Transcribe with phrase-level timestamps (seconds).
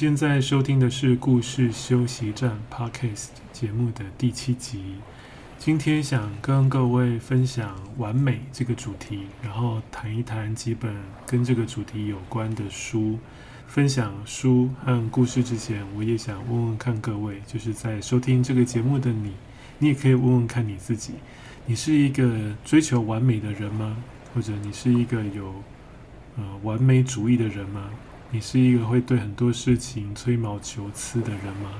[0.00, 4.94] 现在收听的是故事休息站 Podcast 节目的第七集。
[5.58, 10.90] 今天想跟各位分享完美这个主题，然后谈一谈几本
[11.26, 13.18] 跟这个主题有关的书。
[13.66, 19.34] 分享书和故事之前，我也想问问看各位，就是在收听这个节目的你，
[19.80, 21.12] 你也可以问问看你自己：
[21.66, 23.98] 你是一个追求完美的人吗？
[24.34, 25.62] 或者你是一个有
[26.38, 27.90] 呃完美主义的人吗？
[28.32, 31.70] 你是一个会对很多事情吹毛求疵的人吗？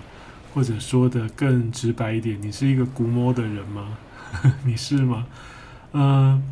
[0.52, 3.96] 或者说的更直白一点，你是一个龟毛的人吗？
[4.66, 5.26] 你是吗？
[5.92, 6.42] 嗯、呃，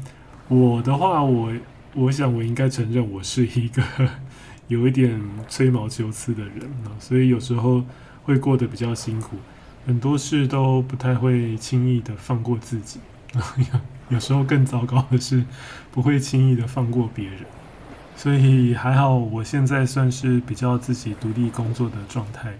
[0.49, 1.53] 我的话，我
[1.95, 3.83] 我想我应该承认，我是一个
[4.69, 7.85] 有一点吹毛求疵的人啊，所以有时候
[8.23, 9.37] 会过得比较辛苦，
[9.85, 13.01] 很多事都不太会轻易的放过自己，
[14.11, 15.45] 有时候更糟糕的是，
[15.91, 17.39] 不会轻易的放过别人。
[18.19, 22.53] 所以还好，我现在算是比较自己独立工作的状态，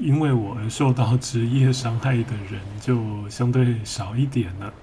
[0.00, 2.98] 因为我而受到职业伤害的人就
[3.28, 4.74] 相对少一点了。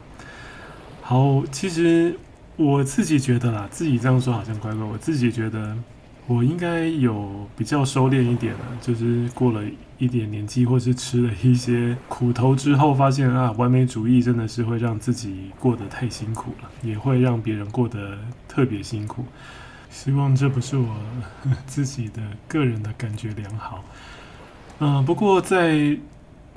[1.02, 2.18] 好，其实
[2.56, 5.76] 我自己觉得啦，自己这样说好像怪怪，我自己觉得
[6.28, 9.62] 我应该有比较收敛一点了，就是过了
[9.98, 19.26] 一点年纪，或是吃了一些苦头之后，发现啊，完美主义真的是会让自己过得太辛苦了，也会让别人过得特别辛苦。
[19.92, 20.96] 希望这不是我
[21.68, 23.84] 自己的个人的感觉良好。
[24.80, 25.96] 嗯，不过在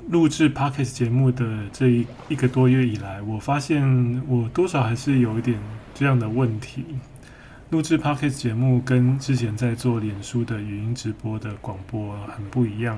[0.09, 5.59] 录制 Podcast 节目的这一一个多月以来，我发现我多少还是有一点
[5.93, 6.83] 这样的问题。
[7.71, 12.97] 录制 Podcast 节目跟之前在做脸书的语音直播的广播很不一样。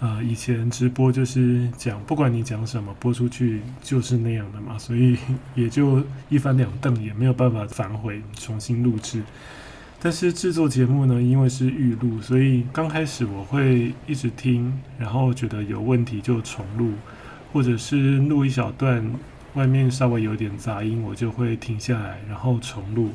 [0.00, 5.16] 呃，以前直播就是讲，不管你讲什么，播出去就是那样的嘛，所以
[5.54, 9.22] 也就一翻两瞪，也没有办法反悔重新录制。
[10.00, 16.92] 但是制作节目呢，因为是预录，所以刚开始我会一直听，然后觉得有问题就重录，
[17.52, 19.04] 或者是录一小段，
[19.54, 23.10] 外面稍微有点杂音，我就会停下来，然后重录，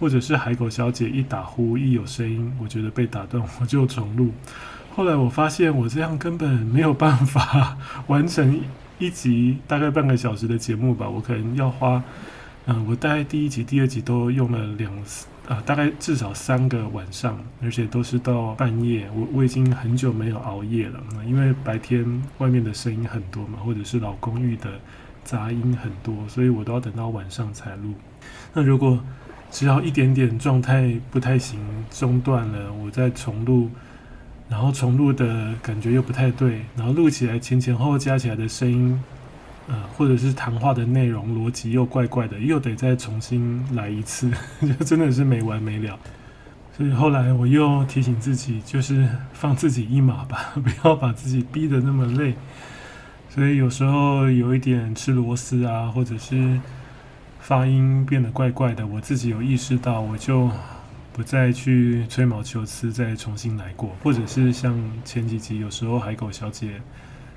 [0.00, 4.32] 或者是海狗小姐一打呼一有声音，我觉得被打断， 我就重录。
[4.96, 7.76] 后来我发现我这样根本没有办法
[8.08, 8.58] 完成
[8.98, 12.02] 一集大概半个小时的节目吧，我可能要花，
[12.64, 14.90] 嗯、我大概第一集、第二集都用了两。
[15.48, 19.06] 啊，大概至少三个晚上，而且都是到半夜。
[19.14, 24.70] 我我已经很久没有熬夜了，因为白天外面的声音很多嘛，或者是老公寓的
[25.22, 27.92] 杂音很多，所以我都要等到晚上才录。
[28.54, 28.98] 那如果
[29.50, 31.60] 只要一点点状态不太行，
[31.90, 33.68] 中断了，我再重录，
[34.48, 38.98] 然后重录的感觉又不太对，然后录起来前前后后加起来的声音。
[39.66, 44.30] 呃，或者是谈话的内容逻辑又怪怪的，又得再重新来一次，
[44.60, 45.98] 就真的是没完没了。
[46.76, 52.34] 所以后来我又提醒自己，就是放自己一马吧， 不要把自己逼得那么累。
[53.30, 56.60] 所以有时候有一点吃螺丝啊，或者是
[57.40, 60.50] 发音变得怪怪的，我自己有意识到，我就
[61.12, 63.94] 不再去吹毛求疵，再重新来过。
[64.02, 66.80] 或者是像前几集，有时候海狗小姐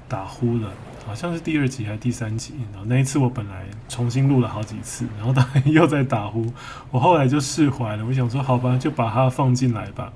[0.07, 0.69] 打呼了。
[1.06, 6.45] 好像是第二集还是第三集，然后那一次我本来重新录了好几次，然后他又在打呼，
[6.91, 8.06] 我后来就释怀了。
[8.06, 10.12] 我想说，好吧，就把它放进来吧。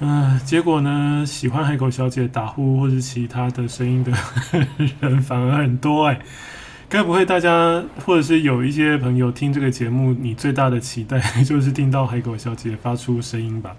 [0.00, 4.12] 嗯、结果呢，喜欢海狗小姐打呼或者其他的声音的
[5.00, 6.20] 人反而很多哎。
[6.88, 13.76] 该不会大家或者是有一些朋友听这个节目，你最大的期待 就是听到海狗小姐发出声音吧？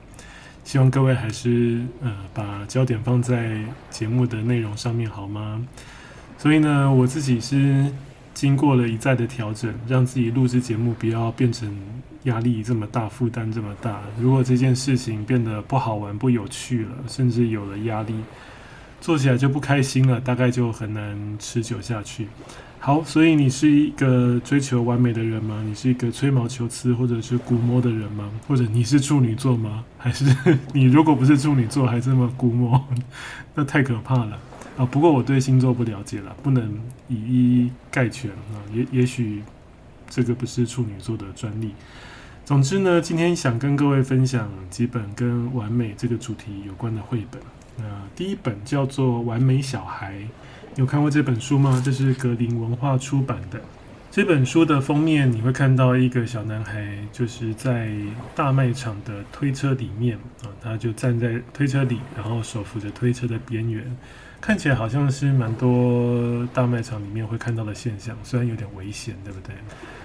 [0.63, 3.59] 希望各位还是呃把焦点放在
[3.89, 5.65] 节目的内容上面好吗？
[6.37, 7.91] 所以呢，我自己是
[8.33, 11.77] 经过了一再的调整，让自己录制节目不要变成
[12.23, 14.01] 压力这么大、负担这么大。
[14.17, 18.15] 如果这件事情变得不好玩、不有趣了，甚至有了压力，
[19.01, 22.27] 做起来就不开心了，大概就很难持久下去。
[22.83, 25.61] 好，所以你是一个追求完美的人吗？
[25.63, 28.27] 你是一个吹毛求疵或者是估摸的人吗？
[28.47, 29.85] 或者你是处女座吗？
[29.99, 30.25] 还是
[30.73, 32.83] 你如果不是处女座还这么估摸，
[33.53, 34.39] 那太可怕了。
[34.77, 38.57] 啊，不过我对星座不了解了，不能以一概全啊。
[38.73, 39.43] 也也许
[40.09, 41.75] 这个不是处女座的专利。
[42.43, 47.39] 总之呢，今天想跟各位分享几本跟完美这个主题有关的绘本。
[47.77, 47.85] 那
[48.15, 50.15] 第一本叫做《完美小孩》，
[50.75, 51.81] 有看过这本书吗？
[51.83, 53.59] 这是格林文化出版的。
[54.09, 57.91] 这本书的封面，你会看到一个小男孩，就是在
[58.35, 63.83] 大卖场的推车里面啊，他就站在推车里，然后手扶着推车的边缘，
[64.39, 69.53] 看起来好像是蛮多大卖场里面会看到的现象，虽然有点危险，对不对？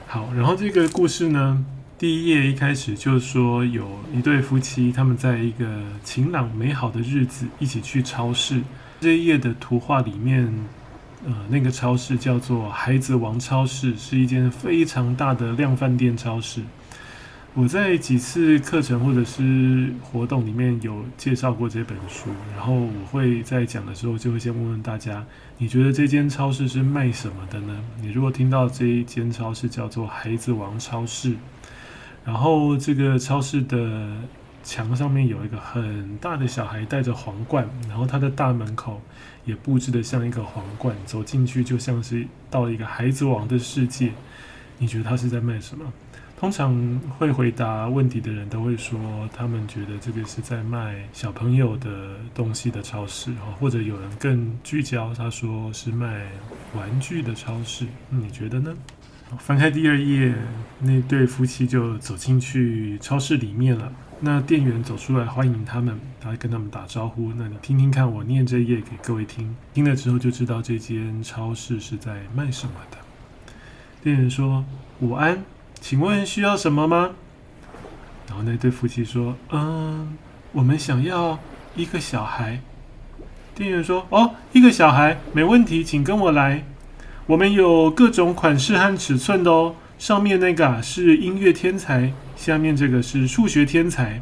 [0.08, 1.64] 好，然后这个故事呢，
[1.96, 5.64] 第一页一开始就是说有一对夫妻，他们在一个
[6.04, 8.60] 晴朗美好的日子一起去超市。
[9.00, 10.52] 这一页的图画里面。
[11.24, 16.60] 呃，那个超市叫做孩子王超市，是一间非常大的量贩店超市。
[17.52, 25.24] 我在几次课程或者是活动里面有介绍过这本书，然后我会在讲的时候就会先问问大家，
[25.58, 27.76] 你觉得这间超市是卖什么的呢？
[28.00, 31.34] 你如果听到这一间超市叫做孩子王超市，
[32.24, 34.12] 然后这个超市的
[34.66, 39.00] 墙上面有一个很大的小孩戴着皇冠，然后他的大门口。
[39.46, 44.10] 也布置得像一个皇冠，走进去就像是到了一个孩子王的世界。
[44.76, 45.84] 你觉得他是在卖什么？
[46.36, 48.98] 通常会回答问题的人都会说，
[49.32, 53.30] 他们觉得这个是在卖小朋友的东西的超市，
[53.60, 56.26] 或者有人更聚焦，他说是卖
[56.74, 57.86] 玩具的超市。
[58.10, 58.74] 你觉得呢？
[59.38, 60.34] 翻开第二页，
[60.80, 63.92] 那对夫妻就走进去超市里面了。
[64.18, 67.32] 那店员走出来欢迎他们，他跟他们打招呼。
[67.36, 72.96] 那你听听看，我念这页给各位听，听了之后就知道这间超市是在卖什么的。
[74.02, 74.64] 店员说
[75.00, 75.44] ：“午安，
[75.80, 77.10] 请问需要什么吗？”
[78.26, 80.16] 然后那对夫妻说：“嗯，
[80.52, 81.38] 我们想要
[81.74, 82.58] 一个小孩。”
[83.54, 86.64] 店员说：“哦，一个小孩，没问题，请跟我来。
[87.26, 89.74] 我们有各种款式和尺寸的哦。
[89.98, 94.20] 上面那个啊是音乐天才。”下面这个是数学天才，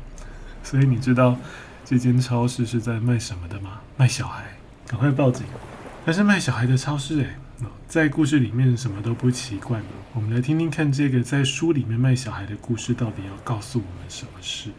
[0.63, 1.37] 所以你知道
[1.85, 3.81] 这间超市是在卖什么的吗？
[3.97, 4.45] 卖小孩，
[4.87, 5.45] 赶快报警！
[6.07, 7.35] 它是卖小孩的超市诶，
[7.89, 9.81] 在故事里面什么都不奇怪。
[10.13, 14.71] 我们来听听看，这个在书里面卖小孩的故事到底要告诉我们什么事？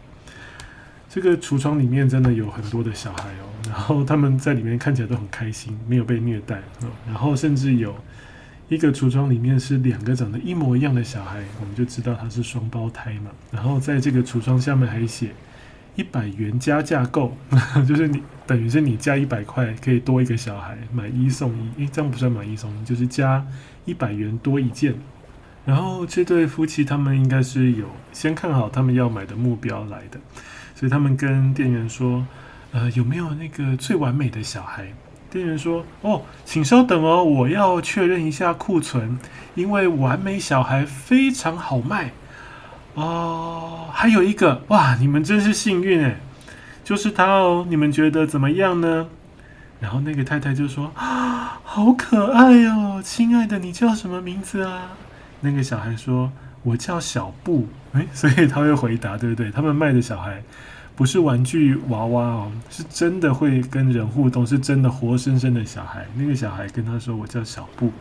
[1.10, 6.62] 这个橱窗里面真的有很多的小孩哦，然后他们在里面看起来都很开心，没有被虐待，
[7.06, 7.94] 然后甚至有。
[8.68, 13.30] 一个橱窗里面是两个长得一模一样的小孩，我们就知道他是双胞胎嘛。
[13.52, 15.30] 然后在这个橱窗下面还写
[15.94, 17.36] 一百元加价购，
[17.86, 21.84] 就是你等于是你加一百块可以多一个小孩，买一送一。
[21.84, 23.46] 诶，这样不算买一送一，就是加
[23.84, 24.94] 一百元多一件。
[25.64, 30.18] 然后这对夫妻他们应该是有先看好他们要买的目标来的，
[30.74, 32.26] 所以他们跟店员说，
[32.72, 34.92] 呃，有没有那个最完美的小孩？
[35.30, 39.18] 店员说：“哦，请稍等哦，我要确认一下库存，
[39.54, 42.12] 因为完美小孩非常好卖
[42.94, 43.88] 哦。
[43.92, 46.16] 还有一个，哇，你们真是幸运诶，
[46.84, 47.66] 就是他哦。
[47.68, 49.08] 你们觉得怎么样呢？”
[49.78, 54.92] 然后那个太太就说：“啊，好可爱哦，亲爱的，你叫什么名字啊？”
[55.40, 56.32] 那个小孩说
[56.64, 59.50] ：“我叫小布。”诶，所以他会回答，对不对？
[59.50, 60.42] 他们卖的小孩。
[60.96, 66.06] 不是玩具娃娃哦，是真的会跟人互动，是真的活生生的小孩。
[66.16, 67.92] 那个小孩跟他说：“我叫小布。”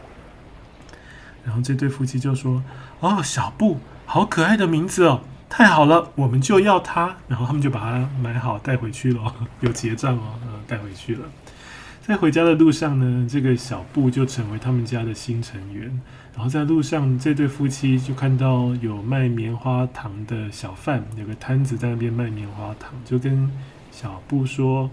[1.43, 2.63] 然后这对夫妻就说
[3.01, 11.25] ：“哦，小布，好可爱的名字哦，太好了，我们就要它。”然后他们就把它买好带回去了，有结账哦，带回去了。
[12.07, 15.85] 在回家的路上呢，这个小布就成为他们家的新成员。
[16.35, 23.49] 然后在路上，这对夫妻就看到有卖棉花糖的小贩，有个摊子在那边卖棉花糖，就跟
[23.91, 24.87] 小布说：“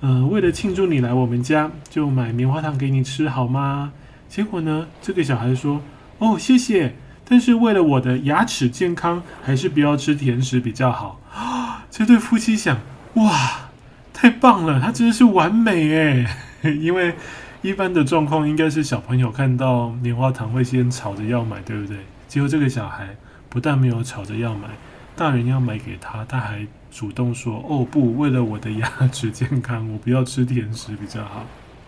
[0.00, 3.92] 嗯、为了庆祝你来我们家，就买棉花糖给你吃好吗？”
[4.30, 5.82] 结果呢，这个小孩说
[6.16, 6.94] ：“哦，谢谢，
[7.28, 12.78] 但是为了我的牙齿健康，还是不要吃甜食比较好。”啊，这对夫妻想
[13.16, 13.68] ：“哇，
[14.14, 16.36] 太棒了，他真的是完美哎！”
[16.80, 17.14] 因为
[17.62, 21.98] 一般的状况应该是小朋友看到棉花糖会先吵着要买，对不对？
[22.28, 23.16] 结果这个小孩
[23.48, 24.68] 不但没有吵着要买，
[25.14, 31.44] 大人要买给他，他还主动说：“哦不，为了我的牙 齿健康，我不要吃甜食比较好。”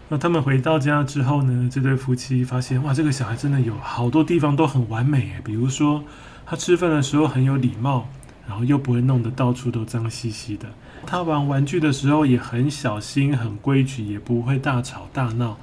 [0.08, 6.04] 那他们回到家之后呢，这对夫妻发现哇，这个小孩真的有好多地方都很完美诶，比如说
[6.44, 8.08] 他吃饭的时候很有礼貌。
[8.48, 10.68] 然后又不会弄得到处都脏兮兮的。
[11.06, 15.56] 他玩玩具的时候也很小心、很规矩，也不会大吵大闹。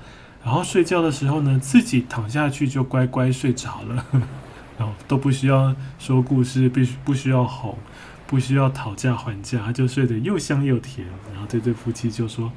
[0.44, 4.06] 然后睡觉的时候呢，自己躺下去就乖乖睡着了，
[4.78, 7.78] 然后都不需要说故事，必须不需要哄，
[8.26, 11.06] 不需要讨价还价，他就睡得又香又甜。
[11.32, 12.52] 然后这对夫妻就说：“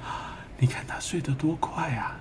[0.59, 2.17] 你看他睡得多快啊！”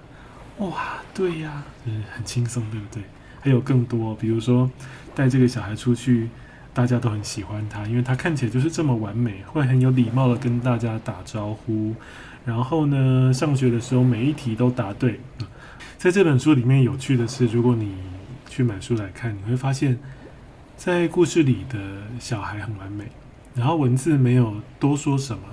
[0.59, 3.03] 哇，对呀，就是很轻松，对不对？
[3.41, 4.69] 还有更多，比如说
[5.13, 6.29] 带这个小孩出去。
[6.75, 11.95] 大家都很喜欢他，因为他看起来就是这么完美，会很有礼貌的跟大家打招呼。
[12.43, 15.21] 然后呢，上学的时候每一题都答对。
[15.97, 17.95] 在这本书里面有趣的是，如果你
[18.49, 19.97] 去买书来看，你会发现，
[20.75, 21.79] 在故事里的
[22.19, 23.05] 小孩很完美，
[23.55, 25.43] 然后文字没有多说什么。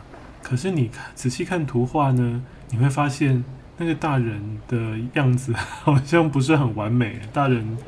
[0.42, 3.44] 可是你看仔细看图画呢，你会发现
[3.78, 7.20] 那个大人的样子好像不是很完美。
[7.32, 7.78] 大人。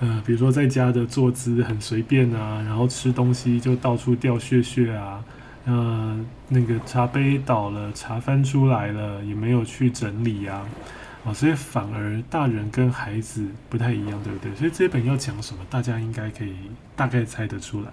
[0.00, 5.24] 呃，比如说在家的坐姿很随便啊，然后吃东西就到处掉屑屑啊，
[5.64, 10.64] 呃，那个茶杯倒了，茶翻出来了，也没有去整理啊，
[11.24, 14.54] 啊，所以反而大人跟孩子不太一样，对不对？
[14.54, 16.54] 所以这本要讲什么，大家应该可以
[16.94, 17.88] 大概猜得出来。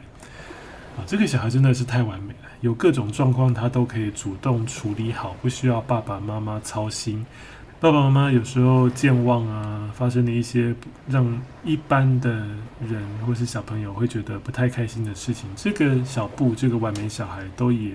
[0.98, 7.26] 啊，这个小孩真的是太完美了，有各种状况他都可以主动处理好，不需要爸爸妈妈操心。
[7.86, 10.74] 爸爸妈妈有时候健忘啊，发生了一些
[11.08, 12.32] 让一般的
[12.82, 17.92] 人或是小朋友会觉得不太开心的事情，这个小布这个完美小孩都也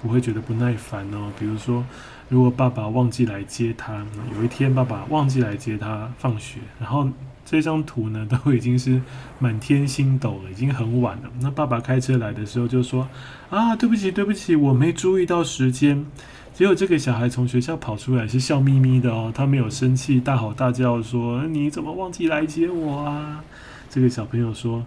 [0.00, 1.30] 不会觉得不耐烦哦。
[1.38, 1.84] 比如说，
[2.30, 4.02] 如果爸爸忘记来接他，
[4.34, 7.06] 有一天爸爸忘记来接他放学，然后
[7.44, 9.02] 这张图呢 都已经是
[9.38, 11.24] 满天星斗了，已经很晚了。
[11.40, 13.06] 那爸爸开车来的时候就说
[13.50, 16.06] ：“啊，对不起，对不起，我没注意到时间。”
[16.56, 23.44] 结果这个小孩从学校跑出来是笑眯眯的哦，他没有生气，大吼大叫说：“你怎么忘记来接我啊？”
[23.90, 24.82] 这个小朋友说：“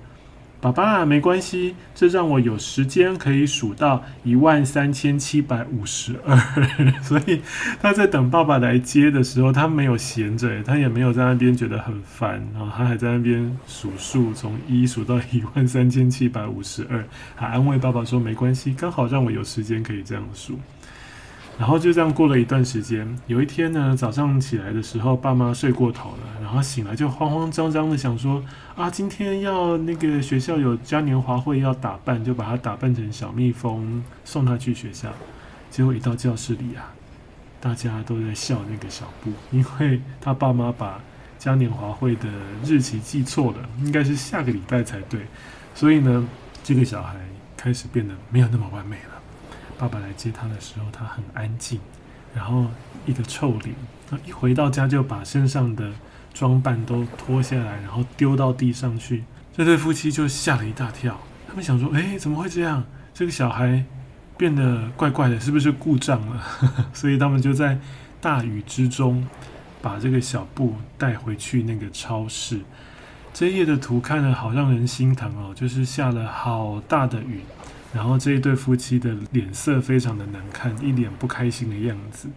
[0.59, 6.35] 爸爸，没关系，这让我有时间可以数到一万三千七百五十二。
[7.05, 7.39] ”所以
[7.79, 20.57] 他在等爸爸来接的时候，他没有闲着，他也没有在那边觉得很烦，然后他还在那边数数，从一数到一万三千七百五十二，还安慰爸爸说：“没关系，刚好让我有时间可以这样数。”
[21.59, 23.05] 然后就这样过了一段时间。
[23.27, 28.41] 有一天呢，早上起来的时候，爸妈睡过头了，然后醒来就慌慌张张的想说：
[28.77, 35.09] 啊，今天要那个学校有嘉年华会要打扮，就把他打扮成小蜜蜂送他去学校。
[35.69, 36.93] 结果一到教室里啊，
[37.59, 41.01] 大家都在笑那个小布，因为他爸妈把
[41.37, 42.29] 嘉年华会的
[42.63, 45.19] 日期记错了，应该是下个礼拜才对。
[45.75, 46.25] 所以呢，
[46.63, 47.17] 这个小孩
[47.57, 49.18] 开始变得没有那么完美了。
[49.79, 51.79] 爸爸来接他的时候，他很安静，
[52.35, 52.65] 然后
[53.05, 53.73] 一个臭脸。
[54.25, 55.89] 一回到家就把身上的
[56.33, 59.23] 装扮都脱下来，然后丢到地上去。
[59.55, 61.17] 这对夫妻就吓了一大跳，
[61.47, 62.83] 他们想说：“诶，怎么会这样？
[63.13, 63.85] 这个小孩
[64.35, 66.43] 变得怪怪的，是不是故障了？”
[66.91, 67.79] 所以他们就在
[68.19, 69.25] 大雨之中
[69.81, 72.59] 把这个小布带回去那个超市。
[73.31, 77.41] 这一页的图看了好让人心疼哦，就是下了好大的雨。
[77.93, 82.29] 然后这一对夫妻的脸色非常的难看，一脸不开心的样子。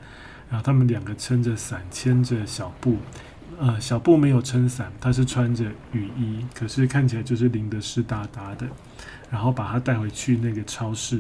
[0.51, 2.99] 然后他们两个撑着伞，牵着小布，
[3.59, 8.67] 呃，小布没有撑伞，他是穿着雨衣，可是看起来就是淋得湿哒哒的。
[9.31, 11.19] 然后把他带回去那个超市，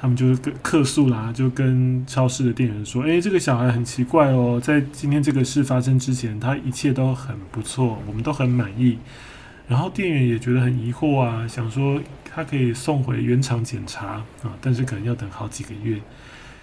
[0.00, 8.98] 他们就是客诉啦，就跟超市的店员说：“诶，这个小孩很奇怪哦，在今天这个事发生之前，他一切都很不错，我们都很满意。”
[9.68, 12.00] 然后店员也觉得很疑惑啊，想说
[12.34, 14.06] 他可以送回原厂检查
[14.42, 16.00] 啊，但是可能要等好几个月。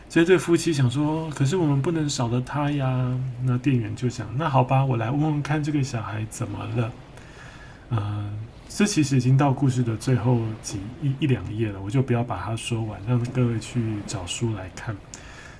[0.09, 3.17] 这对夫妻想说，可是我们不能少了他呀。
[3.43, 6.91] 那店员就想，那好吧，我来问问看这个小孩怎么了。
[7.91, 8.37] 嗯，
[8.67, 14.93] 这其实已经到故事的最后几一一两页了，我就不要把它说完，让各位去找书来看。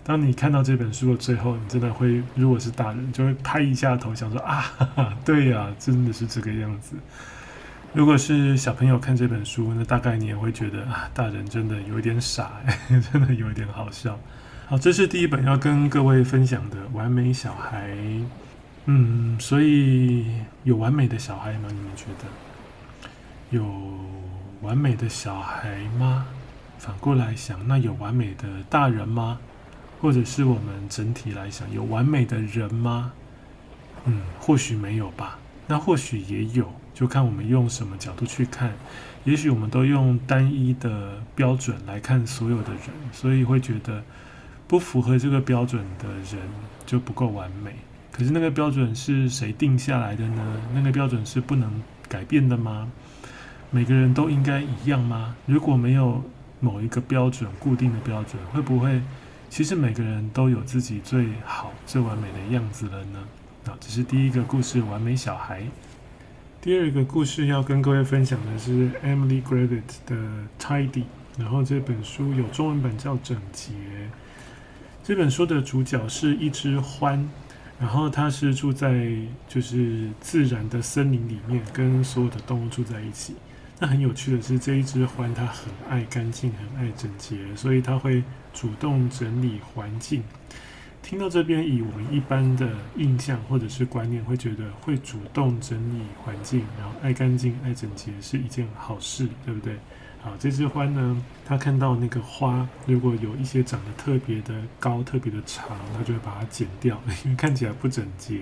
[0.04, 6.98] 当你看到这本书的最后，你真的会，如果是大人，就会拍一下头，想说啊，哈哈，对呀，真的是这个样子。
[7.94, 12.54] 如果是小朋友看这本书，那大概你也会觉得啊，大人真的有一点傻，
[13.12, 14.18] 真的有一点好笑。
[14.68, 17.90] 好，这是第一本要跟各位分享的《完美小孩》。
[18.86, 20.26] 嗯，所以
[20.64, 21.68] 有完美的小孩吗？
[21.68, 23.10] 你们觉得
[23.50, 23.66] 有
[24.62, 26.26] 完美的小孩吗？
[26.80, 29.38] 反过来想，那有完美的大人吗？
[30.00, 33.12] 或者是我们整体来想，有完美的人吗？
[34.06, 35.38] 嗯，或许没有吧。
[35.68, 38.74] 那或许也有，就看我们用什么角度去看。
[39.24, 42.82] 也许我们都用单一的标准来看所有的人，
[43.12, 44.04] 所以会觉得
[44.68, 46.42] 不符合这个标准的人
[46.86, 47.76] 就不够完美。
[48.12, 50.62] 可是那个标准是谁定下来的呢？
[50.74, 52.92] 那个标准是不能改变的吗？
[53.70, 55.36] 每个人都应该一样吗？
[55.46, 56.24] 如果没有
[56.60, 59.02] 某一个标准，固定的标准，会不会？
[59.50, 63.20] 其实每个人都有自己最好、最完美的样子了呢。
[63.68, 65.62] 好，这是第一个故事《完美小孩》。
[66.62, 70.16] 第二个故事要跟各位分享的是 Emily Gravett 的
[70.60, 70.92] 《Tidy》，
[71.36, 73.72] 然后这本书有中文版叫《整洁》。
[75.04, 77.26] 这本书的主角是一只獾，
[77.80, 79.08] 然后它是住在
[79.48, 83.34] 就是自然的森林里面，跟所有的动物住在一起。
[83.80, 90.22] 那很有趣的是，这一只獾它很爱干净，很爱整洁，所以它会主动整理环境。
[91.04, 99.76] 听到这边，以我们一般的印象或者是观念，会觉得会主动整理环境，然后爱干净、爱整洁是一件好事，对不对？
[100.24, 105.68] 好，这只獾呢，它看到那个花，如果有一些长得特别的高、特别的长，
[105.98, 108.42] 它就会把它剪掉，因为看起来不整洁。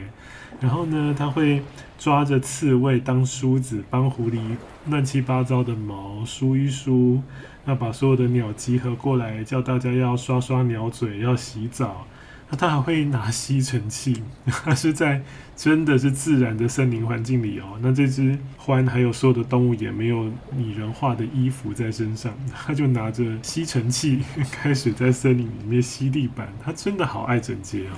[0.60, 1.64] 然后呢，它会
[1.98, 4.42] 抓着刺猬当梳子，帮狐狸
[4.88, 7.22] 乱七八糟的毛梳一梳。
[7.64, 12.06] 那把所有的鸟集合过来，叫大家要刷刷鸟嘴，要洗澡。
[12.50, 15.22] 那它还会拿吸尘器， 它是在
[15.56, 17.78] 真的是自然的森林环境里哦。
[17.82, 22.34] 那这只獾还有所有的动物也没有拟人化的衣服在身上，
[22.66, 26.52] 它就拿着吸尘器 开始在森林里面吸地板。
[26.64, 27.94] 它真的好爱整洁哦。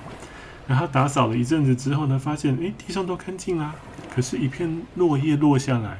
[0.67, 3.75] 然后打扫了一阵子之后呢，发现诶，地上都干净啦，
[4.13, 5.97] 可是，一片落叶落下来，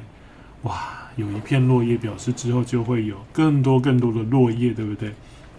[0.62, 5.12] 哇，有一片落叶表示之后就会有更多更多的落叶，对不对？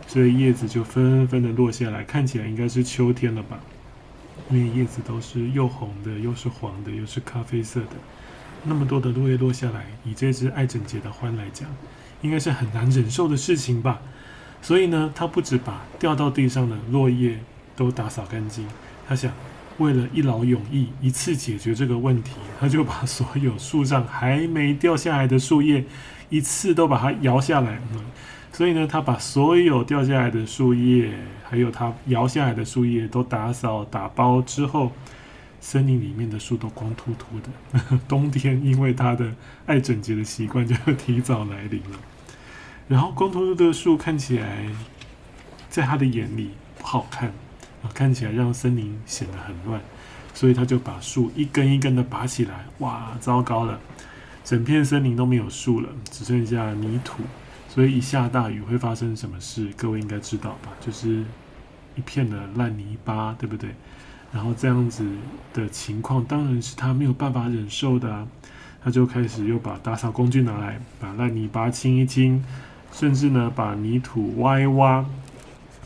[0.08, 3.60] 所以叶子就纷纷的落下来，看起来应该是秋天了吧？
[4.50, 7.96] 因为叶子都是又红的，又是黄的，又是咖啡色的。
[8.64, 11.68] 那么多的落叶落下来，以这只爱整洁的獾来讲，
[12.22, 14.02] 应该是很难忍受的事情吧？
[14.62, 17.40] 所以呢，他不止把掉到地上的落叶
[17.76, 18.68] 都打扫干净，
[19.08, 19.32] 他想
[19.78, 25.86] 为了一劳永逸，一次解决这个问题，他就把所有树上还没掉下来的树叶，
[26.30, 27.82] 一次都把它摇下来。
[27.94, 28.00] 嗯
[28.54, 31.12] 所以呢，他把所有掉下来的树叶，
[31.44, 34.92] 还有他摇下来的树叶都打扫打包之后，
[35.60, 37.98] 森林里面的树都光秃秃的。
[38.08, 39.34] 冬天因为他的
[39.66, 42.00] 爱整洁的习惯，就提早来临了。
[42.88, 44.68] 然后光秃秃的树看起来，
[45.68, 47.34] 在他的眼里不好看，
[47.92, 49.82] 看起来让森林显得很乱，
[50.32, 52.66] 所以他就把树一根一根的拔起来。
[52.78, 53.80] 哇，糟糕了，
[54.44, 57.24] 整片森林都没有树了，只剩下泥土。
[57.74, 59.68] 所以一下大雨会发生什么事？
[59.76, 60.70] 各位应该知道吧？
[60.80, 61.24] 就是
[61.96, 63.72] 一片的烂泥巴，对不对？
[64.32, 65.04] 然后这样子
[65.56, 68.28] 的情况，当然是他没有办法忍受的啊。
[68.84, 72.46] 他就开始又把打扫工具拿来，把烂泥巴清一清，
[72.92, 75.04] 甚至呢把泥土挖一挖，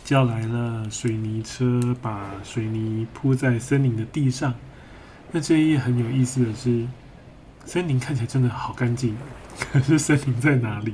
[0.03, 4.53] 叫来了水泥车，把水泥铺在森林的地上。
[5.31, 6.85] 那这一页很有意思的是，
[7.65, 9.15] 森林看起来真的好干净，
[9.71, 10.93] 可是森林在哪里？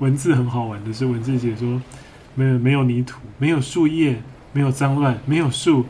[0.00, 1.80] 文字很好玩的是，文字写说，
[2.34, 4.20] 没有没有泥土，没有树叶，
[4.52, 5.86] 没有脏乱，没有树，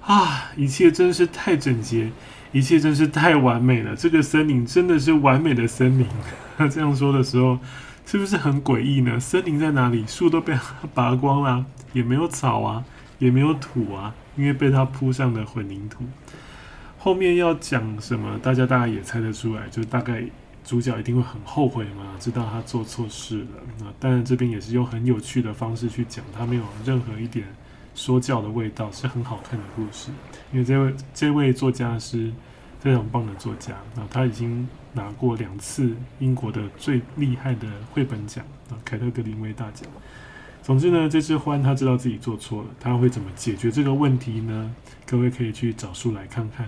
[0.00, 2.10] 啊，一切真是太整洁，
[2.52, 3.94] 一切真是太完美了。
[3.94, 6.06] 这个森林真的是完美的森林。
[6.56, 7.58] 他 这样说的时候，
[8.04, 9.18] 是不是很诡异呢？
[9.20, 10.04] 森林在哪里？
[10.06, 12.84] 树都被他拔光了，也没有草啊，
[13.18, 16.04] 也没有土啊，因为被他铺上的混凝土。
[16.98, 18.38] 后面要讲什么？
[18.42, 20.24] 大家大概也猜得出来，就大概。
[20.64, 23.48] 主角一定会很后悔嘛，知道他做错事了。
[23.80, 27.46] 那当然这边也是用很有趣的方式去讲，他没有任何一点
[27.94, 30.10] 说教的味道，是很好看的故事。
[30.52, 32.32] 因为这位这位作家是
[32.80, 39.86] 非常棒的作家，那他已经拿过两次英国的最厉害的绘本奖啊，凯特格林威大奖。
[40.62, 44.74] 总之呢，这只獾他知道自己做错了，他会怎么解决这个问题呢？
[45.04, 46.66] 各位可以去找书来看看。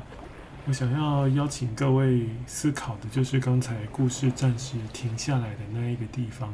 [0.69, 6.53] 我想要邀请各位思考的，就是刚才故事暂时停下来的那一个地方。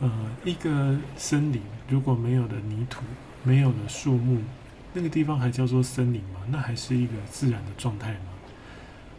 [0.00, 0.10] 呃，
[0.44, 3.02] 一个森林如果没有了泥土，
[3.42, 4.42] 没有了树木，
[4.92, 6.40] 那个地方还叫做森林吗？
[6.48, 8.18] 那还是一个自然的状态吗？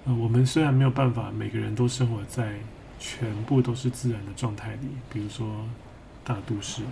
[0.05, 2.53] 呃，我们虽然没有办法每个人都生活在
[2.99, 5.65] 全部都是自然的状态里，比如说
[6.23, 6.83] 大都市，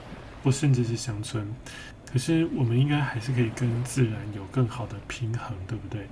[0.44, 1.48] 或甚至是乡村，
[2.12, 6.08] 可是我们应该还是可以跟自然有更好的平衡，对不对？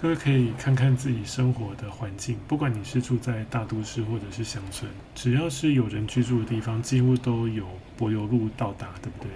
[0.00, 9.28] 各位可以看看自己生活的环境，不管你是住在大都市或者是乡村，只要是有人居住的地方，几乎都有柏油路到达，对不对？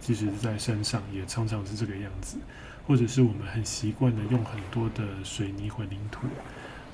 [0.00, 2.38] 即使是在山上，也常常是这个样子。
[2.88, 6.26] 或者是我们很习惯的用很多的水泥混凝土，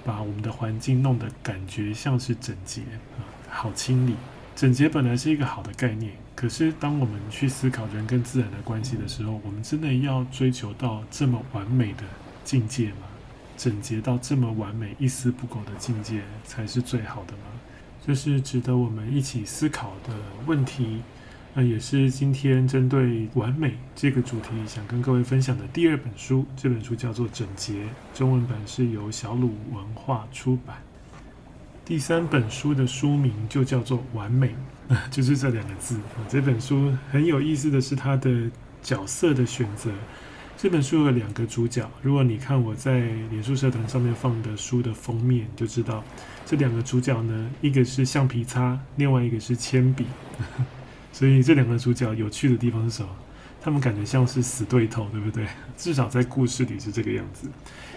[0.04, 2.82] 把我们的环境弄得感觉像是整洁
[3.16, 4.14] 啊，好清理。
[4.54, 12.02] 整洁本来是一个好的概念，可是当我们去思考人跟自然的关系的时候，我们真的要追求到这么完美的
[12.44, 13.05] 境界吗？
[13.56, 17.44] 整洁到这么完美、一丝不苟的境界才是最好的吗？
[18.06, 20.14] 这是值得我们一起思考的
[20.46, 21.02] 问题。
[21.58, 26.44] 那也是今天针对完美这个主题，想跟各位分享的第二本书。
[26.54, 27.72] 这本书叫做《整洁》，
[28.12, 30.76] 中文版是由小鲁文化出版。
[31.82, 34.54] 第三本书的书名就叫做《完美》，
[35.10, 35.98] 就是这两个字。
[36.28, 38.50] 这本书很有意思的是，它的
[38.82, 39.90] 角色的选择。
[40.58, 46.02] 这本书有两个主角，如果你看我在脸书社团上面放的书的封面，就知道
[46.46, 50.06] 这两个主角呢，一个是橡皮擦，另外一个是铅笔。
[51.12, 53.08] 所以这两个主角有趣的地方是什么？
[53.60, 55.46] 他们感觉像是死对头，对不对？
[55.76, 57.50] 至少在故事里是这个样子。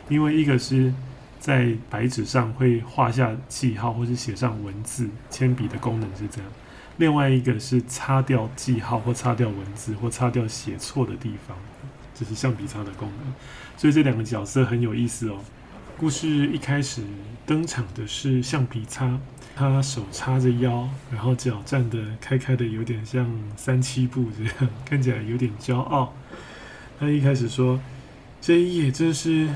[0.10, 0.94] 因为一个是
[1.40, 6.52] 在白纸上会画下记号或是写上文字，铅笔的功能是这样；
[6.98, 11.58] 另外一个是擦掉记号或擦掉文字或擦掉写错的地方，
[12.20, 13.34] 这是橡皮擦的功能。
[13.78, 15.38] 所以这两个角色很有意思哦。
[15.98, 17.02] 故事一开始
[17.46, 19.18] 登场的是橡皮擦，
[19.56, 26.14] 他手叉着腰，然后脚站得开开的，有点像三七步这样，看起来有点骄傲。
[27.00, 27.80] 他一开始说
[28.42, 29.48] ：“这一页真是。”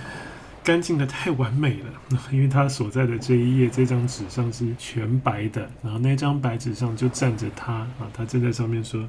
[0.64, 9.06] 干净的太完美了， 因为他所在的这一页这张纸上是全白的，然后那张白纸上就站着他啊，他正在上面说：“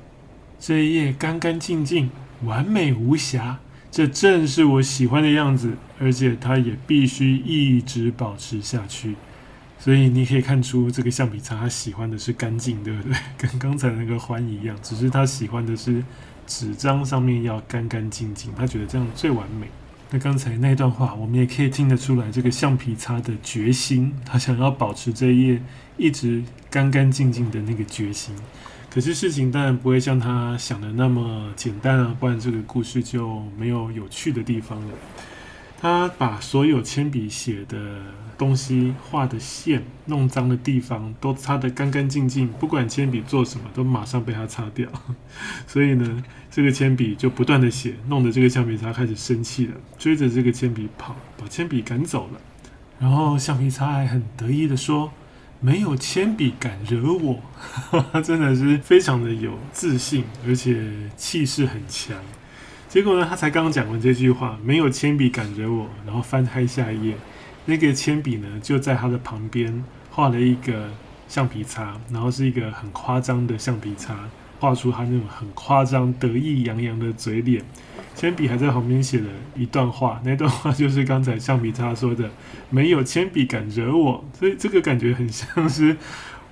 [0.59, 2.11] 这一页干干净净，
[2.45, 3.59] 完美无瑕，
[3.91, 9.17] 这正是我喜欢的样子，而且它也必须一直保持下去。”
[9.77, 13.15] 所以你可以看出，这个橡皮擦他喜欢的是干净，对不对？
[13.37, 16.03] 跟刚才那个欢一样，只是他喜欢的是
[16.47, 19.67] 纸张上面要干干净净，他觉得这样最完美。
[20.11, 25.61] 那刚才那段话，我们也可以听得出来，这个橡皮擦的决心，他想要保持这一页
[25.99, 28.35] 一直干干净净的那个决心。
[28.95, 34.95] 可是事情当然不会像他想的那么简单啊，不然这个故事就没有有趣的地方了。
[35.81, 38.01] 他把所有铅笔写的
[38.39, 44.89] 东西画的线、弄脏的地方都擦得干干净净，不管铅笔做什么，都马上被他擦掉。
[45.67, 52.41] 所以呢，这个铅笔就不断的写，弄得这个橡皮擦开始生气了，追着这个铅笔跑，把铅笔赶走了。
[53.01, 55.13] 然后橡皮擦还很得意的说
[55.65, 57.41] ：“没有铅笔敢惹我。
[58.13, 62.15] ”他真的是非常的有自信，而且气势很强。
[62.87, 65.89] 结果呢，他才刚刚讲完这句话，没有铅笔敢惹我。
[66.05, 67.17] 然后翻开下一页，
[67.65, 70.91] 那个铅笔呢，就在他的旁边画了一个
[71.29, 74.15] 橡皮擦，然后是一个很夸张的橡皮擦，
[74.65, 77.63] 画出他那种很夸张、得意洋洋的嘴脸。
[78.15, 82.31] 铅笔还在旁边写了一段话，那段话就是刚才橡皮擦说的
[82.71, 85.95] ：“没有铅笔敢惹我。”所以这个感觉很像是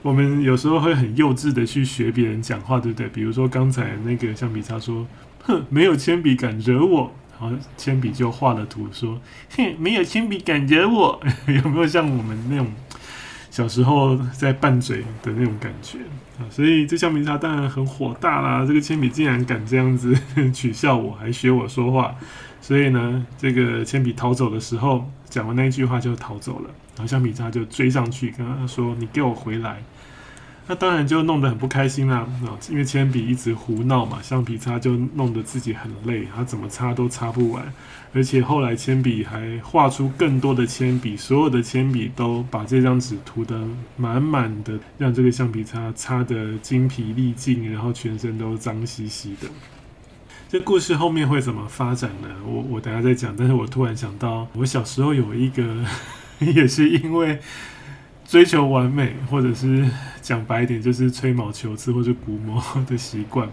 [0.02, 3.08] 我们有时候会很幼稚的去学别人讲话，对不对？
[3.08, 5.06] 比如说刚才那个橡皮擦说。
[5.44, 7.10] 哼，没有铅笔敢惹我。
[7.40, 9.20] 然后铅笔就画了图，说
[9.56, 12.66] ：“哼，没有铅笔敢惹我。”有没有像我们那种
[13.52, 15.98] 小时候在拌嘴的那种感觉
[16.38, 16.48] 啊？
[16.48, 18.64] 所以这橡皮擦当然很火大啦。
[18.66, 20.16] 这个铅笔竟然敢这样子
[20.54, 22.14] 取笑我，还学我说话。
[22.62, 26.70] 所以呢，这个铅笔逃走的时候，讲完那一句话就逃走了。
[26.96, 29.82] 然后橡皮擦就追上去，跟他说：“你给我回来。”
[30.68, 37.64] 那当然就弄得很不开心啦，啊，因为铅笔一直胡闹嘛，橡皮擦就弄得自己很累，他怎么擦都擦不完，
[38.14, 43.60] 而且后来铅笔还画出更多的铅笔，所有的铅笔都把这张纸涂得
[43.96, 49.48] 满满的，让这个橡皮擦擦得精疲力尽，然后全身都脏兮兮的。
[50.48, 52.28] 这故事后面会怎么发展呢？
[52.46, 55.84] 我我等下再讲，但是我突然想到，我小时候有一个，
[56.38, 57.40] 也是因为。
[58.32, 59.86] 追求完美，或者是
[60.22, 63.46] 讲白一点，就是吹毛求疵或者鼓膜的习惯。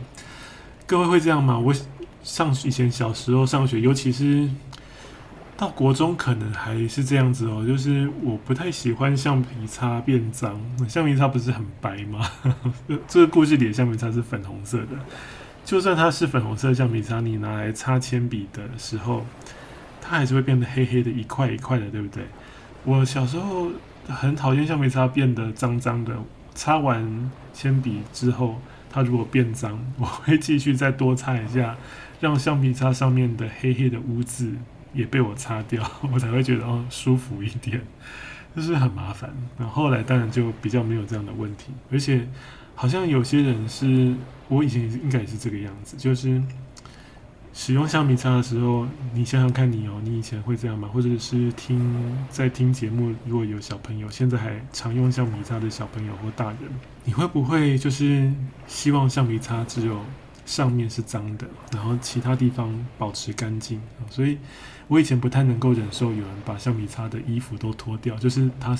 [0.87, 1.59] 各位会这样吗？
[1.59, 1.75] 我
[2.23, 4.49] 上以前小时候上学，尤其是
[5.57, 7.65] 到国中，可能还是这样子哦。
[7.67, 10.57] 就是我不太喜欢橡皮擦变脏。
[10.87, 12.25] 橡皮擦不是很白吗？
[13.05, 14.91] 这个故事里的橡皮擦是粉红色的。
[15.65, 19.25] 就算它是粉红色的橡皮擦，你拿来擦铅笔的时候，
[19.99, 22.23] 它还是会变得黑黑的，一块一块的，对不对？
[22.85, 23.69] 我小时候。
[24.09, 26.13] 很讨厌橡皮擦变得脏脏的。
[26.53, 31.77] 擦完铅笔之后，它如果变脏，我会继续再多擦一下，
[32.19, 34.53] 让橡皮擦上面的黑黑的污渍
[34.93, 37.81] 也被我擦掉， 我才会觉得哦舒服一点。
[38.55, 39.31] 就是很麻烦。
[39.57, 42.27] 那后来当然就比较没有这样的问题，而且
[42.75, 44.13] 好像有些人是，
[44.49, 46.41] 我以前应该也是这个样子，就是。
[47.51, 50.87] 使用橡皮擦的时候，你想想看你哦，你以前会这样吗？
[50.93, 56.57] 或者是听在听节目，如果有小朋友现在还常用橡皮擦的小朋友或大人，
[57.03, 58.31] 你会不会就是
[58.67, 59.99] 希望橡皮擦只有
[60.45, 63.81] 上面是脏的，然后其他地方保持干净？
[64.09, 64.37] 所以
[64.87, 68.77] 我以前不太能够忍受有人把橡皮擦的衣服都脱掉，就是它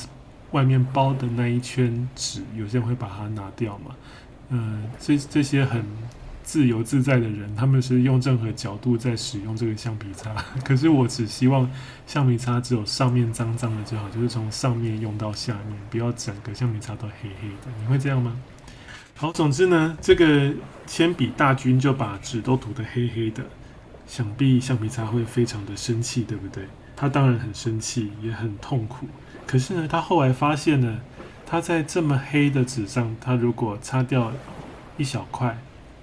[0.52, 3.96] 外面包的那一圈纸，有些人会把它拿掉嘛。
[4.50, 5.84] 嗯，这这些很。
[6.50, 10.34] 自由自在的人，他们是用任何角度在使用这个橡皮擦。
[10.66, 11.70] 可是我只希望
[12.08, 17.72] 橡皮擦只有上面脏脏的就好，就是从上面用到下面，不要整个橡皮擦都黑黑的。
[17.80, 18.36] 你会这样吗？
[19.16, 20.52] 好，总之呢，这个
[20.88, 23.44] 铅笔大军就把纸都涂得黑黑的。
[24.08, 26.64] 想必橡皮擦会非常的生气，对不对？
[26.96, 29.08] 他当然很生气，也很痛苦。
[29.46, 31.00] 可是呢，他后来发现呢，
[31.46, 34.32] 他在这么黑的纸上，他如果擦掉
[34.98, 35.56] 一小块，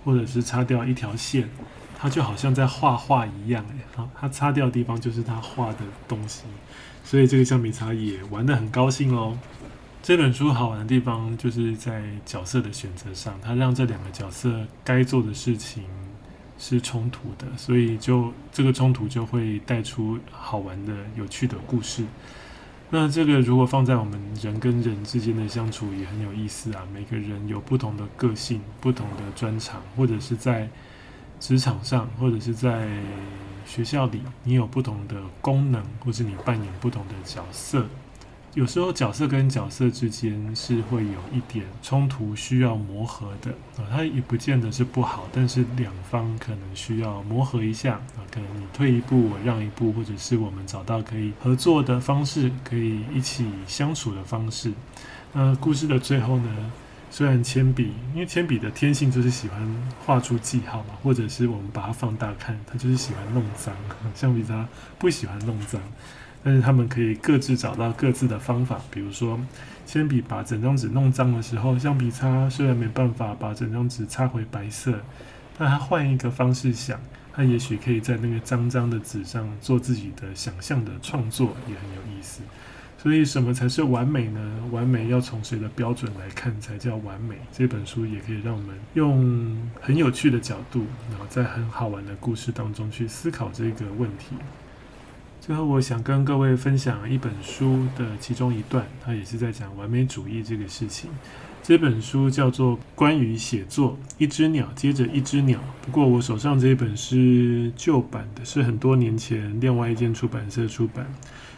[0.06, 1.48] 或者是擦掉一条线，
[1.98, 3.66] 他就好像在画画一样。
[3.96, 6.44] 好，他擦掉的地方就是他画的东西，
[7.04, 9.36] 所以这个橡皮擦也玩得很高兴喽。
[10.02, 15.82] 这本书好玩的地方就是在角色的选择上，他让这两个角色该做的事情
[16.56, 22.04] 是冲突的，所以就这个冲突就会带出好玩的、有趣的故事。
[22.88, 26.86] 那这个如果放在我们人跟人之间的相处也很有意思啊。
[26.94, 30.68] 每个人有不同的个性、不同的专长，或者是在
[31.40, 32.88] 职场上，或者是在
[33.66, 37.84] 学校里，你有不同的功能，或是你扮演不同的角色。
[38.56, 54.72] 有时候角色跟角色之间是会有一点冲突，需要磨合的啊，它也不见得是不好，但是两方可能需要磨合一下啊，可能你退一步，我让一步，或者是我们找到可以合作的方式，可以一起相处的方式。
[55.34, 56.72] 那故事的最后呢，
[57.10, 59.60] 虽然铅笔，因为铅笔的天性就是喜欢
[60.06, 63.74] 画出记号嘛，或者是我们把它放大看，它就是喜欢弄脏，
[64.14, 64.66] 橡皮擦
[64.98, 65.78] 不喜欢弄脏。
[66.46, 69.36] 但是他们可以各自找到各自的方法，比如说，
[69.84, 74.96] 铅笔把整张纸弄脏的时候，橡皮擦虽然没办法把整张纸擦回白色，
[75.58, 77.00] 但他换一个方式想，
[77.32, 82.42] 他也许可以在那个脏脏的纸上做自己的想象的创作，也很有意思。
[82.96, 84.40] 所以，什么才是完美呢？
[84.70, 87.34] 完美要从谁的标准来看才叫完美？
[87.50, 94.36] 这本书也可以让我们用很有趣的角度，然后在很好玩的故事当中去思考这个问题。
[95.46, 101.08] 最后，我想跟各位分享一本书的其中一段，它也是在讲完美主义这个事情。
[101.62, 105.60] 这本书叫做《关于写作：一只鸟接着一只鸟》。
[105.84, 111.06] 不过，我手上这一本是旧版的，是很多年前另外一间出版社出版。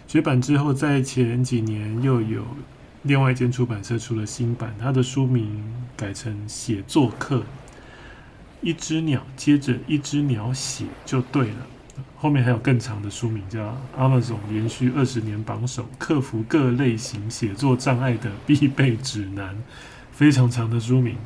[0.07, 2.44] 绝版之后，在前几年又有
[3.05, 5.64] 另外一间出版社出了新版，它的书名
[5.96, 7.42] 改成《写作课：
[8.61, 11.66] 一只鸟接着一只鸟写》就对了。
[12.16, 19.54] 后面还有更长的书名，叫《Amazon 连续二十年榜首：克服各类型写作障碍的必备指南》，
[20.12, 21.16] 非常长的书名。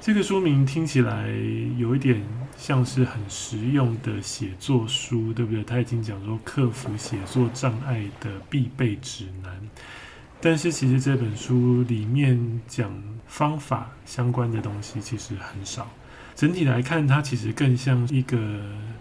[0.00, 1.28] 这个书名听起来
[1.76, 2.22] 有一点
[2.56, 5.62] 像是很实用的写作书，对不对？
[5.64, 9.52] 他已经讲说克服写作障碍的必备指南，
[10.40, 12.90] 但是其实这本书里面讲
[13.26, 15.86] 方法相关的东西其实很少。
[16.34, 18.38] 整体来看，它其实更像一个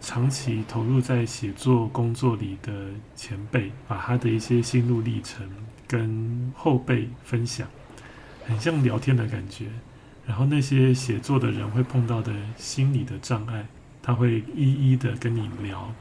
[0.08, 2.72] 长期投入在写作工作里的
[3.13, 5.46] 前辈，把他的一些心路历程
[5.86, 7.67] 跟后辈分享，
[8.46, 9.65] 很像聊天的感觉。
[10.26, 13.67] 然后那些写作的人会碰到的心理的障碍，
[14.02, 15.93] 他会一一的跟你聊。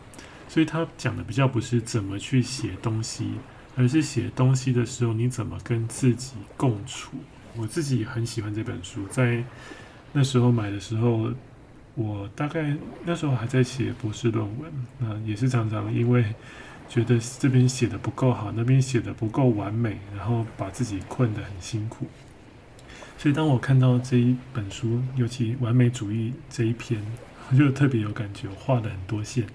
[0.48, 3.32] 所以他讲的比较不是怎么去写东西，
[3.74, 7.16] 而是写东西的时候你怎么跟自己共处。
[7.56, 9.42] 我自己很喜欢这本书，在。
[10.12, 11.30] 那时候买的时候，
[11.96, 16.24] 我大概那时候还在写博士论文，那也是常常因为
[16.88, 22.06] 觉得这边写的不够好，那边写的不够完美，然后把自己困得很辛苦。
[23.18, 27.00] 所以当我看到这一本书，尤其完美主义这一篇，
[27.50, 29.46] 我就特别有感觉，画了很多线。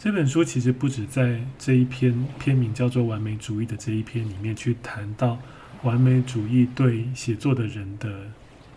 [0.00, 5.38] 这本书其实不止在这一篇篇名叫做《完美主义》的这一篇里面去谈到
[5.82, 8.08] 完美主义对写作的人的。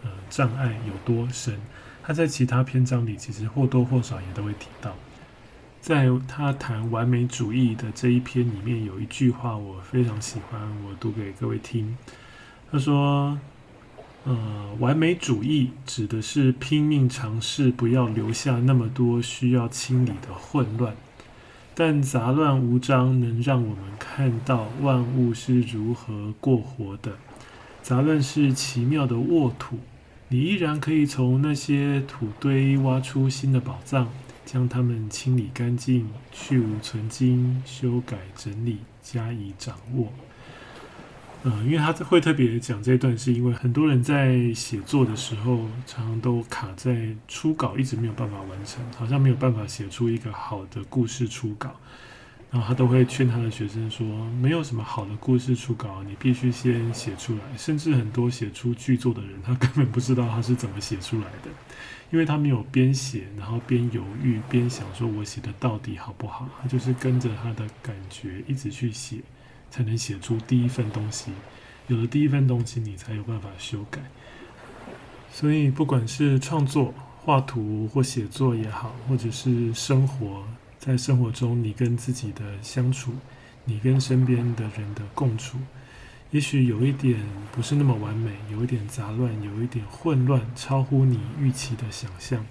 [0.04, 1.54] 呃，障碍有多深？
[2.04, 4.94] 他在其他篇章里其实或多或少也都会提到。
[5.80, 11.98] 在他谈完美主义的这一篇里面，有一句话我非常喜欢，我读给各位听。
[12.72, 13.40] 他说
[14.24, 20.96] ：“呃，完美主义指的是拼命尝试不要留下那么多需要清理的混乱，
[21.74, 27.14] 但杂乱无章能让我们看到万物是如何过活的。
[27.82, 29.80] 杂乱是奇妙的沃土。”
[30.34, 34.08] 你依然可以从那些土堆挖出新的宝藏，
[34.46, 40.08] 将它们清理干净，去芜存菁，修改整理，加以掌握。
[41.44, 51.76] 嗯，因为他会特别讲这段，是因为很多人在写作的时候，常常都卡在初稿，一直没有办法完成，好像没有办法写出一个好的故事初稿。
[52.52, 54.06] 然后他都会劝他的学生说
[54.42, 57.40] ：“没有什么好的故事初稿，你必须先写出来。
[57.58, 61.50] 甚至很多写出剧作的人，他根本不知道他是怎么写出来的，
[62.12, 66.50] 因为他没有边写，然后边犹豫，边想说我写的到底好不好。
[66.62, 69.20] 他就是跟着他的感觉一直去写，
[69.70, 71.32] 才能写出第一份东西。
[71.88, 74.02] 有了第一份东西，你才有办法修改。
[75.32, 80.44] 所以，不管是创作，画图或写作也好，或者是生活，
[80.82, 83.12] 在生活中你跟自己的相处，
[83.66, 85.60] 你跟身边的人的共处，
[86.32, 87.20] 也许有一点
[87.52, 92.44] 不是那么完美，有一点杂乱，有一点混乱，超乎你预期的想象，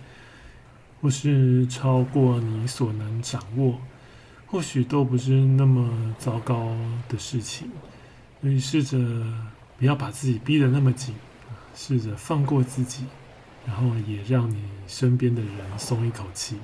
[1.03, 3.81] 或是超过你所能掌握，
[4.47, 6.73] 或许都不是那么糟糕
[7.09, 7.69] 的事情。
[8.41, 8.97] 所以试着
[9.77, 11.17] 不要把自己逼得那么紧，
[11.75, 13.07] 试着放过自己，
[13.67, 16.57] 然后也让你身边的人松一口气。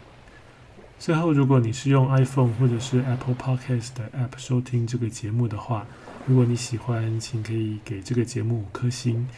[0.99, 5.87] 最后，如果你是用 iPhone 或者是 Apple Podcast 的 App 收听这个节目的话，
[6.27, 9.29] 如果你喜欢，请可以给这个节目五颗星。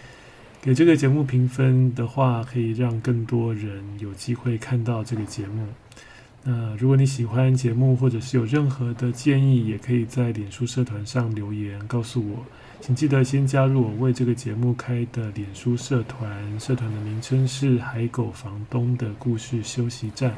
[0.62, 5.66] 给这个节目评分的话，可以让更多人有机会看到这个节目。
[6.44, 12.46] 那如果你喜欢节目，或者是有任何的建议，也可以在脸书社团上留言告诉我。
[12.80, 20.32] 请记得先加入我为这个节目开的脸书社团，社团的名称是“海狗房东的故事休息站”。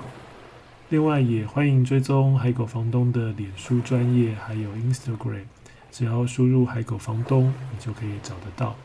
[0.91, 5.45] 另外，也欢迎追踪海狗房东的脸书专业，还有 Instagram，
[5.93, 8.77] 只要输入“海狗房东”，你就可以找得到。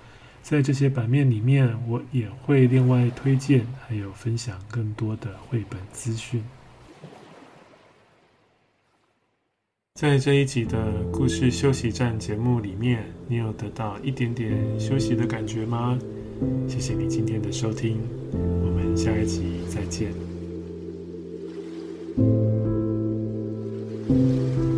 [0.44, 6.44] 在这些版面里面，我也会另外推荐，还有分享更多的绘本资讯。
[9.96, 15.98] 在这一集的故事休息站节目里面，你有得到一点点休息的感觉吗？
[16.68, 17.98] 谢谢你今天的收听，
[18.32, 20.35] 我们下一集再见。
[22.18, 22.28] thank
[24.10, 24.75] you